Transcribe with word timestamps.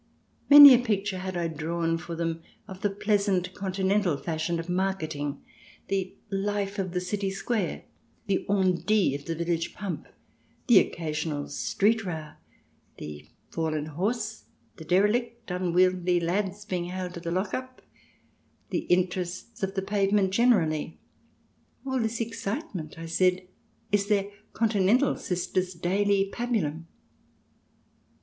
Many 0.49 0.73
a 0.73 0.79
picture 0.79 1.19
had 1.19 1.37
I 1.37 1.47
drawn 1.47 1.95
for 1.99 2.15
them 2.15 2.41
of 2.67 2.81
the 2.81 2.89
pleasant 2.89 3.53
Continental 3.53 4.17
fashion 4.17 4.59
of 4.59 4.67
marketing, 4.67 5.43
the" 5.89 6.15
life 6.51 6.79
of 6.79 6.93
the 6.93 6.99
city 6.99 7.29
square," 7.29 7.83
the 8.25 8.43
on 8.49 8.81
dits 8.83 9.29
of 9.29 9.37
the 9.37 9.45
village 9.45 9.75
pump, 9.75 10.07
the 10.65 10.79
occasional 10.79 11.49
street 11.49 12.03
row, 12.03 12.31
the 12.97 13.27
fallen 13.51 13.85
horse, 13.85 14.45
the 14.77 14.85
derelict, 14.85 15.51
unwieldy 15.51 16.19
lads 16.19 16.65
being 16.65 16.85
haled 16.85 17.13
to 17.13 17.19
the 17.19 17.29
lock 17.29 17.53
up, 17.53 17.83
the 18.71 18.85
interests 18.87 19.61
of 19.61 19.75
the 19.75 19.83
pavement 19.83 20.33
gener 20.33 20.65
ally. 20.65 20.95
All 21.85 21.99
this 21.99 22.19
excitement, 22.19 22.95
I 22.97 23.05
said, 23.05 23.47
is 23.91 24.07
their 24.07 24.31
Continental 24.53 25.15
sisters' 25.15 25.75
daily 25.75 26.31
pabulum. 26.33 26.87